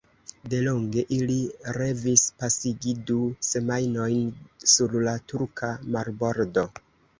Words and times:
Delonge 0.51 1.03
ili 1.17 1.35
revis 1.77 2.23
pasigi 2.39 2.95
du 3.11 3.19
semajnojn 3.49 4.25
sur 4.75 4.99
la 5.11 5.17
turka 5.35 5.73
marbordo. 5.99 6.69